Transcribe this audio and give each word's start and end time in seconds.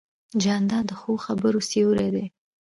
جانداد 0.43 0.85
د 0.89 0.91
ښو 0.99 1.11
خبرو 1.25 1.59
سیوری 1.69 2.09
دی. 2.15 2.25